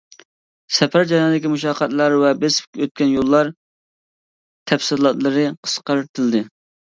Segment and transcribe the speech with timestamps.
[0.77, 3.51] سەپەر جەريانىدىكى مۇشەققەتلەر ۋە بېسىپ ئۆتكەن يوللار
[4.71, 6.43] تەپسىلاتلىرى قىسقارتىلدى.